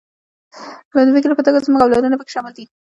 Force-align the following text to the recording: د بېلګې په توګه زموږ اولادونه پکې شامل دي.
د 0.93 0.95
بېلګې 1.13 1.37
په 1.37 1.45
توګه 1.47 1.59
زموږ 1.65 1.81
اولادونه 1.83 2.15
پکې 2.19 2.31
شامل 2.35 2.53
دي. 2.57 2.65